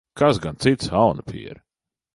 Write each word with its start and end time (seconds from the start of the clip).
Kas 0.19 0.37
gan 0.43 0.55
cits, 0.63 0.85
aunapiere? 0.99 1.61